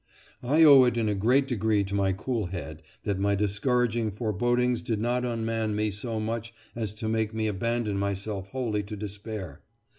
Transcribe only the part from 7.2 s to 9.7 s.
me abandon myself wholly to despair.